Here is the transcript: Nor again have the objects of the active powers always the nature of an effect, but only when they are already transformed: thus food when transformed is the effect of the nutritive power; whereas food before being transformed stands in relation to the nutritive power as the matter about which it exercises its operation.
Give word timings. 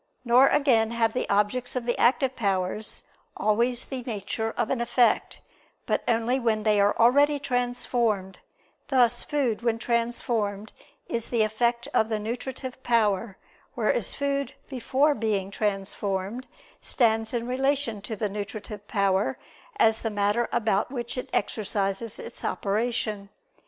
Nor 0.25 0.47
again 0.47 0.89
have 0.89 1.13
the 1.13 1.29
objects 1.29 1.75
of 1.75 1.85
the 1.85 1.95
active 1.99 2.35
powers 2.35 3.03
always 3.37 3.83
the 3.85 4.01
nature 4.01 4.51
of 4.57 4.71
an 4.71 4.81
effect, 4.81 5.41
but 5.85 6.01
only 6.07 6.39
when 6.39 6.63
they 6.63 6.81
are 6.81 6.97
already 6.97 7.37
transformed: 7.37 8.39
thus 8.87 9.21
food 9.21 9.61
when 9.61 9.77
transformed 9.77 10.73
is 11.05 11.27
the 11.27 11.43
effect 11.43 11.87
of 11.93 12.09
the 12.09 12.17
nutritive 12.17 12.81
power; 12.81 13.37
whereas 13.75 14.15
food 14.15 14.55
before 14.69 15.13
being 15.13 15.51
transformed 15.51 16.47
stands 16.81 17.31
in 17.31 17.45
relation 17.47 18.01
to 18.01 18.15
the 18.15 18.27
nutritive 18.27 18.87
power 18.87 19.37
as 19.77 20.01
the 20.01 20.09
matter 20.09 20.49
about 20.51 20.89
which 20.89 21.15
it 21.15 21.29
exercises 21.31 22.17
its 22.17 22.43
operation. 22.43 23.29